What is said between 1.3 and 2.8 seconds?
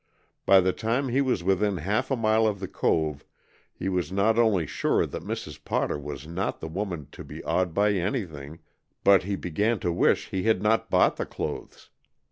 within half a mile of the